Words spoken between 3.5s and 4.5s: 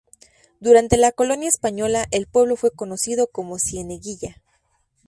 Cieneguilla.